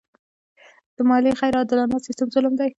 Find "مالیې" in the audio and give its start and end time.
1.09-1.37